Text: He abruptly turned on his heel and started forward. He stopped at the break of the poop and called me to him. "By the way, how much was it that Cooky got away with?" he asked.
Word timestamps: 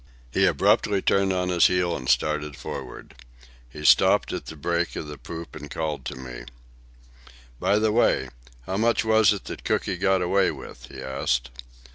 He 0.33 0.47
abruptly 0.47 1.03
turned 1.03 1.31
on 1.31 1.49
his 1.49 1.67
heel 1.67 1.95
and 1.95 2.09
started 2.09 2.55
forward. 2.57 3.13
He 3.69 3.85
stopped 3.85 4.33
at 4.33 4.47
the 4.47 4.55
break 4.55 4.95
of 4.95 5.05
the 5.05 5.19
poop 5.19 5.55
and 5.55 5.69
called 5.69 6.09
me 6.09 6.15
to 6.15 6.27
him. 6.27 6.45
"By 7.59 7.77
the 7.77 7.91
way, 7.91 8.29
how 8.65 8.77
much 8.77 9.05
was 9.05 9.31
it 9.31 9.43
that 9.43 9.63
Cooky 9.63 9.97
got 9.97 10.23
away 10.23 10.49
with?" 10.49 10.87
he 10.89 11.03
asked. 11.03 11.51